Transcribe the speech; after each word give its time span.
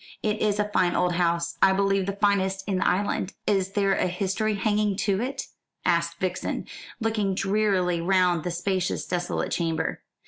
It 0.23 0.39
is 0.41 0.57
a 0.57 0.67
fine 0.69 0.95
old 0.95 1.11
house. 1.13 1.59
I 1.61 1.73
believe 1.73 2.07
the 2.07 2.13
finest 2.13 2.67
in 2.67 2.79
the 2.79 2.87
island." 2.87 3.35
"Is 3.45 3.73
there 3.73 3.93
a 3.93 4.07
history 4.07 4.55
hanging 4.55 4.95
to 5.05 5.21
it?" 5.21 5.43
asked 5.85 6.17
Vixen, 6.17 6.65
looking 6.99 7.35
drearily 7.35 8.01
round 8.01 8.43
the 8.43 8.49
spacious 8.49 9.05
desolate 9.05 9.51
chamber. 9.51 10.01